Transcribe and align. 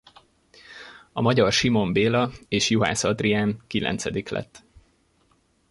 A 1.13 1.21
magyar 1.21 1.51
Simon 1.53 1.93
Béla 1.93 2.31
és 2.47 2.69
Juhász 2.69 3.03
Adrián 3.03 3.61
kilencedik 3.67 4.29
lett. 4.29 4.63